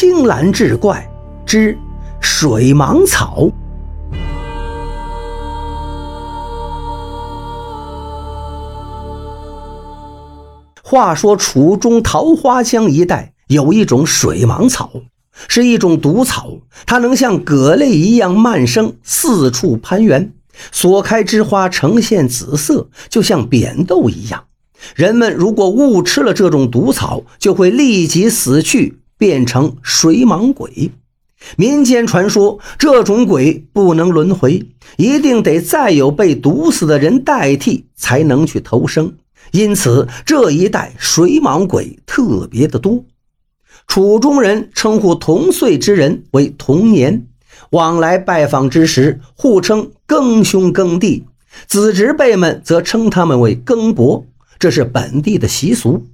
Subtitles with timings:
[0.00, 1.06] 青蓝志怪
[1.44, 1.76] 之
[2.22, 3.50] 水芒草。
[10.82, 14.90] 话说楚中桃花江一带有一种水芒草，
[15.48, 16.54] 是一种毒草，
[16.86, 20.32] 它能像葛类一样蔓生，四处攀援，
[20.72, 24.44] 所开之花呈现紫色，就像扁豆一样。
[24.94, 30.90] 人们如果误吃了这种毒草，就会立即死去，变成水蟒鬼。
[31.58, 39.12] 民间传说，这种鬼不能轮回，一定得再有被毒死的人代替，才能去投生。
[39.52, 43.04] 因此，这一带水蟒鬼特别的多。
[43.86, 47.26] 楚中人称呼同岁之人为同年，
[47.72, 51.24] 往来拜访之时，互称庚兄庚弟；
[51.66, 54.24] 子侄辈们则称他们为庚伯。
[54.58, 56.06] 这是本地的习俗。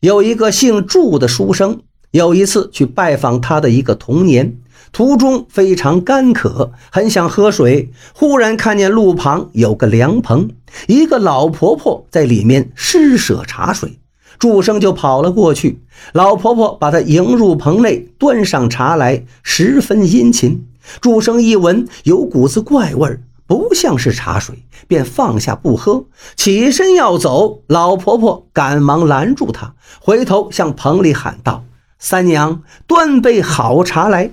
[0.00, 1.82] 有一个姓祝的书生，
[2.12, 4.56] 有一次去拜访他的一个童年，
[4.90, 7.92] 途中非常干渴，很想喝水。
[8.12, 10.50] 忽然看见路旁有个凉棚，
[10.88, 14.00] 一个老婆婆在里面施舍茶水，
[14.40, 15.82] 祝生就跑了过去。
[16.12, 20.66] 老婆婆把他迎入棚内，端上茶来，十分殷勤。
[21.00, 23.22] 祝生一闻，有股子怪味儿。
[23.46, 26.04] 不像是茶水，便放下不喝，
[26.36, 27.62] 起身要走。
[27.66, 31.64] 老婆婆赶忙拦住他，回头向棚里喊道
[32.00, 34.32] ：“三娘，端杯好茶来。”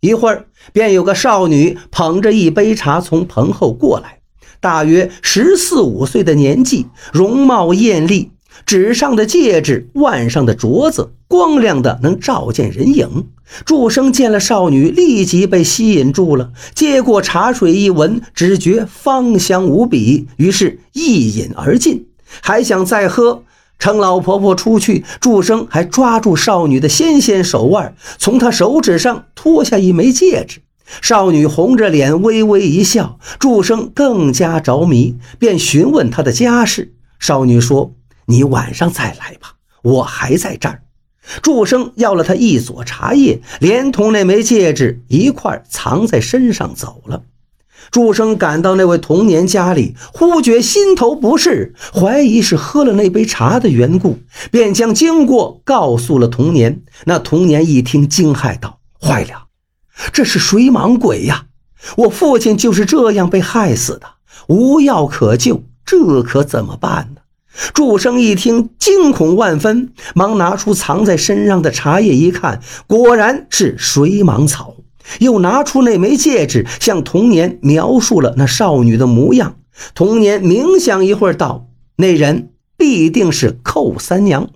[0.00, 4.20] 一会儿，便有个少女捧着一杯茶从棚后过来，
[4.58, 8.30] 大约十四五岁的年纪，容貌艳丽。
[8.66, 13.26] 指上的戒指，腕上的镯子，光亮的能照见人影。
[13.64, 16.52] 祝生见了少女，立即被吸引住了。
[16.74, 22.06] 接过茶水一闻，只觉芳香无比，于是一饮而尽，
[22.40, 23.42] 还想再喝。
[23.80, 30.60] 趁老婆婆出去，祝生还抓住少女的纤纤手腕，从她手指上脱下一枚戒指。
[31.02, 33.18] 少女红着脸，微微一笑。
[33.40, 36.94] 祝生更加着迷，便询问她的家事。
[37.18, 37.92] 少女说。
[38.26, 40.82] 你晚上再来吧，我还在这儿。
[41.42, 47.24] 祝生要了她一撮茶叶，连同那枚戒指一块藏在身上走了。
[47.90, 54.18] 祝生赶到那位童年家里，忽觉心头不适，怀疑是喝了那杯茶的缘故，
[54.50, 56.82] 便将经过告诉了童年。
[57.04, 59.46] 那童年一听，惊骇道：“坏了，
[60.12, 61.46] 这是水蟒鬼呀！
[61.96, 64.06] 我父亲就是这样被害死的，
[64.46, 67.22] 无药可救，这可怎么办呢？”
[67.74, 74.76] 祝生一听，惊恐万分，忙拿出藏在身上的茶叶一看，果然是水蟒草。
[75.18, 79.56] 又拿出那枚戒指，向童年描述了那少女的模样。
[79.94, 81.66] 童年冥想一会儿，道
[81.96, 84.48] ：“那人必定是寇三娘。”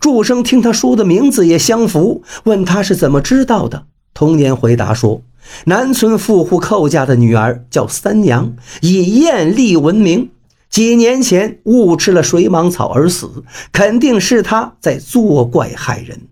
[0.00, 3.86] 祝生听他说的名字也相符，问他是怎么知道的。
[4.12, 5.22] 童年回答说
[5.64, 10.30] ：“南村富户寇家的女儿叫三娘，以艳丽闻名。”
[10.70, 16.28] 几年前误吃了水蟒草而死，肯定是他在作怪害人。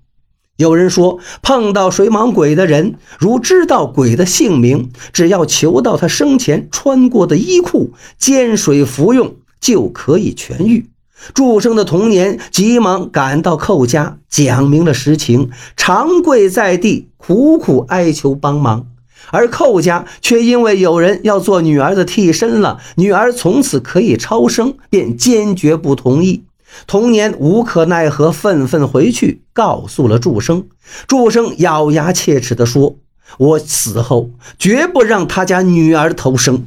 [0.59, 10.87] 有人说，碰到水蟒鬼的人，如知道鬼的姓名，只要求到他生前穿过的衣裤，煎水服用就可以痊愈。
[11.33, 18.89] 祝生的童年急忙赶到寇家，讲明了实情，长跪在地，苦苦哀求帮忙。
[19.31, 26.43] 而寇家却因为有人要做女儿的替身了，女儿从此可以超生，便坚决不同意。
[26.87, 30.67] 童年无可奈何，愤愤回去告诉了祝生。
[31.07, 32.97] 祝生咬牙切齿地说
[33.39, 36.67] ：“我死后绝不让他家女儿投生。”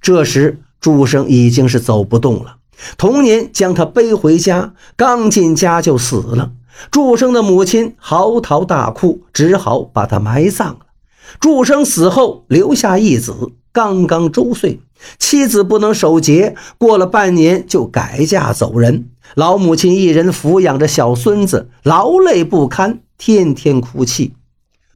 [0.00, 2.56] 这时祝生已经是走不动了，
[2.96, 6.52] 童年将他背回家，刚进家就死了。
[6.90, 10.80] 祝生的母亲嚎啕大哭，只好把他埋葬了。
[11.40, 13.34] 祝生死后留下一子，
[13.72, 14.80] 刚刚周岁，
[15.18, 19.08] 妻子不能守节，过了半年就改嫁走人。
[19.34, 24.34] 老母亲一人抚养着小孙子，劳累不堪，天天哭泣。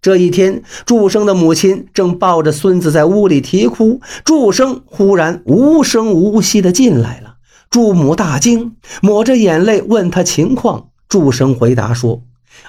[0.00, 7.36] 这一天，祝生的母亲正抱着孙子在屋里啼哭，祝生忽然无声无息地进来了。
[7.70, 10.88] 祝母大惊，抹着眼泪问他情况。
[11.08, 12.22] 祝生回答说。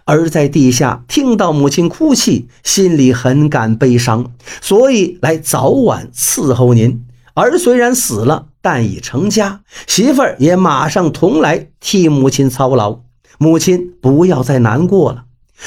[0.06, 7.04] 儿在地下听到母亲哭泣，心里很感悲伤，所以来早晚伺候您。
[7.34, 13.02] 儿虽然死了，但已成家，媳妇儿也马上同来替母亲操劳。
[13.38, 15.26] 母亲不要再难过了。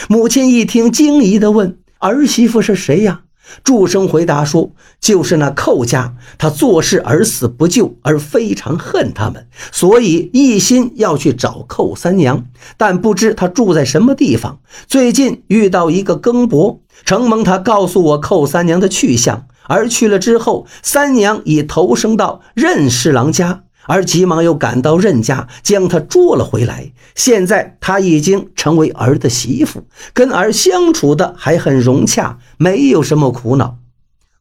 [0.08, 3.20] 母亲一听，惊疑地问：“儿媳妇是谁呀？”
[3.62, 12.46] 祝生回答说：“就是那寇家，他做事而死不救，而非常恨他们，所以一心要去找寇三娘。
[12.78, 14.58] 但不知他住在什么地方。
[14.86, 26.90] 最近遇到一个更伯，承蒙他告诉我寇三娘的去向，而去了之后，三娘已投生到任侍郎家。”而急忙又赶到任家，将她捉了回来。
[27.14, 33.76] 现在她已经成为儿的媳妇，跟儿相处的还很融洽，没有什么苦恼。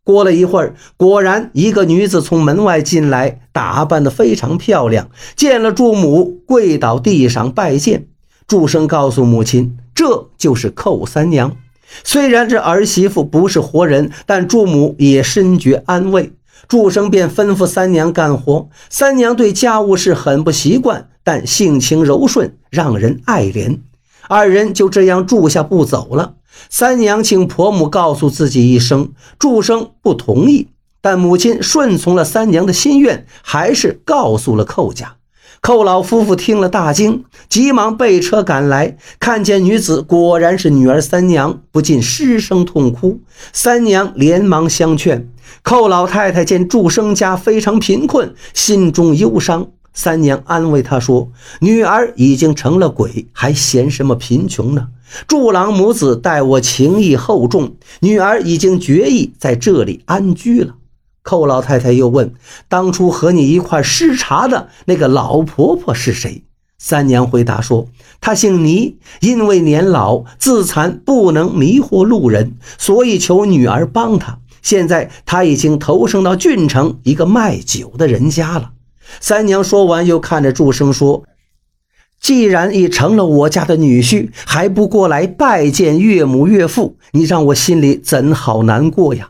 [0.03, 5.09] 过了一会儿，果然一个女子从门外进来，打扮得非常漂亮。
[5.35, 8.07] 见了祝母，跪倒地上拜见。
[8.47, 11.55] 祝生告诉母亲，这就是寇三娘。
[12.03, 16.33] 虽然这儿媳妇不是活人，但祝母也深觉安慰。
[16.67, 18.69] 祝生便吩咐三娘干活。
[18.89, 23.79] 三娘对家务事很不习惯，但性情柔顺，让人爱怜。
[24.27, 26.35] 二人就这样住下不走了。
[26.69, 30.69] 三娘请婆母告诉自己一声，祝生不同意，
[31.01, 35.17] 但母亲顺从了三娘的心愿，还是告诉了寇家。
[35.65, 43.21] 寇老夫妇听了大惊，急忙备车赶来，看见女子果然是女儿三娘，不禁失声痛哭。
[43.51, 45.27] 三娘连忙相劝。
[45.63, 49.69] 寇老太太见祝生家非常贫困，心中忧伤。
[49.91, 51.31] 三娘安慰她说
[51.61, 54.89] ：“女儿已经成了鬼，还嫌什么贫穷呢？
[55.27, 60.75] 祝郎母子待我情义厚重，女儿已经决意在这里安居了。”
[61.25, 62.35] 寇老太太又问
[62.69, 66.43] ：“当初和你一块施茶的那个老婆婆是谁？”
[66.77, 67.87] 三娘回答说
[68.21, 78.73] ：“她姓倪，因为年老自残，不能迷惑路人，所以求女儿帮她。”现在她已经投生到郡城一个卖酒的人家了。
[79.19, 81.23] 三娘说完，又看着祝生说
[82.21, 89.29] ：“既然已成了我家的女婿，还不过来拜见岳母岳父，你让我心里怎好难过呀？”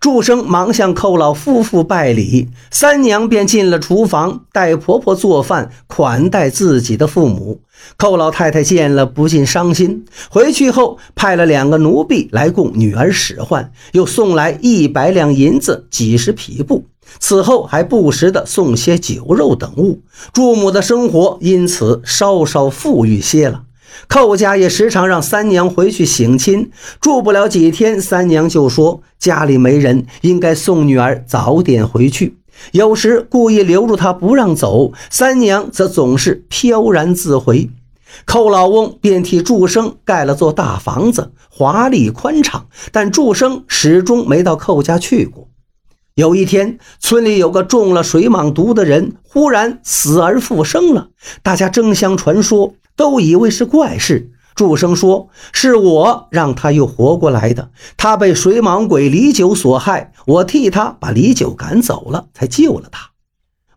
[0.00, 7.60] 祝生忙向寇老夫妇拜礼，三娘便进了厨房，带婆婆做饭款待自己的父母。
[7.96, 10.04] 寇老太太见了，不禁伤心。
[10.30, 16.84] 回去后，派了两个奴婢来供女儿使唤，又送来一百两银子、几十匹布。
[17.18, 20.00] 此后还不时的送些酒肉等物。
[20.32, 23.64] 祝母的生活因此稍稍富裕些了。
[24.08, 32.38] 寇家也时常让三娘回去省亲，住不了几天，三娘就说家里没人，应该送女儿早点回去。
[32.72, 37.70] 有时故意留住她不让走，三娘则总是飘然自回。
[38.26, 45.48] 寇老翁便替祝生盖了座大房子，华丽宽敞，但祝生始终没到寇家去过。
[46.14, 51.08] 有一天，村里有个中了水蟒毒的人，忽然死而复生了，
[51.42, 52.74] 大家争相传说。
[52.96, 54.30] 都以为是怪事。
[54.54, 57.70] 祝生说：“是我让他又活过来的。
[57.96, 63.10] 他被水蟒鬼李九所害，我替他把李九赶走了，才救了他。”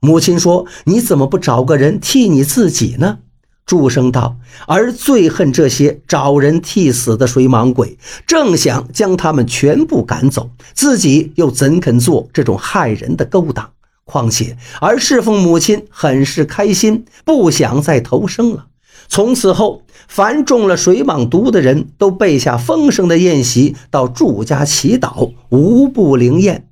[0.01, 3.19] 母亲说：“你怎么不找个人替你自己呢？”
[3.65, 4.35] 祝生道
[4.67, 7.97] ：“儿最恨这些找人替死的水蟒鬼，
[8.27, 13.71] 正想将他们全部赶走，自己又怎肯做这种害人的勾当？
[14.03, 18.67] 况且儿侍奉母亲很是开心，不想再投生了。”
[19.07, 26.67] 从此后，凡中了水蟒毒的人都备下丰盛的宴席，到祝家祈祷，无不灵验。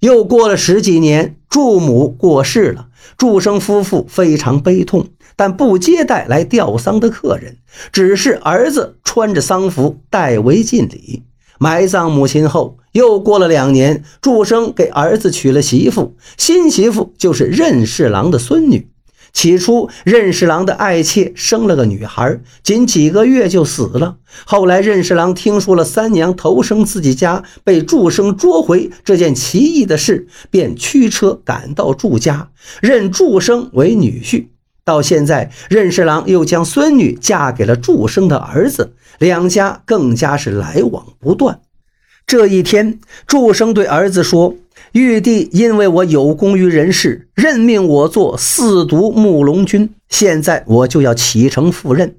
[0.00, 7.56] 又过了十几年，祝母过世了，祝生夫妇非常悲痛，但不接待来吊丧的客人，
[7.92, 11.24] 只是儿子穿着丧服代为尽礼。
[11.58, 18.90] 埋葬母亲后，又过了两年，祝生给儿子娶了媳妇，新媳妇就是任侍郎的孙女。
[19.36, 24.16] 起初，任侍郎的爱妾生了个女孩，仅几个月就死了。
[24.46, 32.48] 后来，任侍郎听说了三娘投生自己家被祝生捉回这件奇异的事，便驱车赶到祝家，
[32.80, 34.46] 认祝生为女婿。
[34.86, 41.60] 到现在，任侍郎又将孙女嫁给了祝生的儿子，两家更加是来往不断。
[42.26, 44.56] 这一天，祝生对儿子说。
[44.96, 49.90] 玉帝因为我有功于人世，任命我做四毒木龙君。
[50.08, 52.16] 现在我就要启程赴任。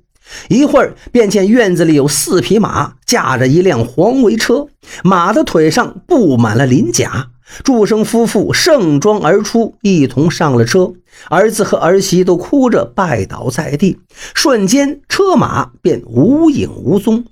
[0.47, 4.67] 一会儿便见院子里有四匹马，驾着一辆黄围车，
[5.03, 7.29] 马的腿上布满了鳞甲。
[7.63, 10.93] 祝生夫妇盛装而出，一同上了车。
[11.31, 13.97] 儿子和儿媳都哭着拜倒在地，
[14.35, 17.25] 瞬间车马便无影无踪。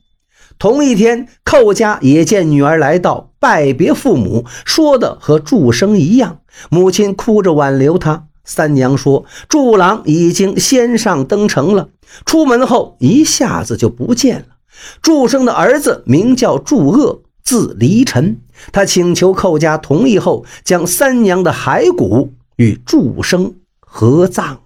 [0.58, 6.40] 同一天，寇家也见女儿来到，拜别父母，说的和祝生一样。
[6.70, 8.28] 母亲哭着挽留他。
[8.46, 11.90] 三娘说：“祝郎已经先上登城了，
[12.26, 14.46] 出门后一下子就不见了。”
[15.02, 18.42] 祝生的儿子名叫祝鄂，字离尘。
[18.72, 24.60] 他请求寇家同意后，将三娘的骸骨与祝生合葬。